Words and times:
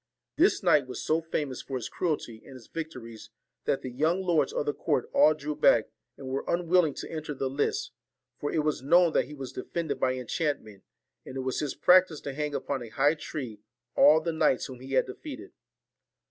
This 0.35 0.63
knight 0.63 0.87
was 0.87 1.03
so 1.05 1.21
famous 1.21 1.61
for 1.61 1.77
his 1.77 1.87
cruelty 1.87 2.41
and 2.43 2.55
his 2.55 2.65
victories, 2.65 3.29
that 3.65 3.83
the 3.83 3.91
young 3.91 4.23
lords 4.23 4.51
of 4.51 4.65
the 4.65 4.73
court 4.73 5.07
all 5.13 5.35
drew 5.35 5.55
back, 5.55 5.91
and 6.17 6.27
were 6.27 6.43
unwill 6.47 6.87
ing 6.87 6.95
to 6.95 7.11
enter 7.11 7.35
the 7.35 7.47
lists; 7.51 7.91
for 8.39 8.51
it 8.51 8.63
was 8.63 8.81
known 8.81 9.13
that 9.13 9.25
he 9.25 9.35
was 9.35 9.53
defended 9.53 9.99
by 9.99 10.15
enchantment, 10.15 10.81
and 11.23 11.35
it 11.35 11.41
was 11.41 11.59
his 11.59 11.75
practice 11.75 12.19
to 12.21 12.33
hang 12.33 12.55
upon 12.55 12.81
a 12.81 12.89
high 12.89 13.13
tree 13.13 13.59
all 13.95 14.19
the 14.19 14.33
knights 14.33 14.65
whom 14.65 14.79
he 14.79 14.93
had 14.93 15.05
defeated. 15.05 15.51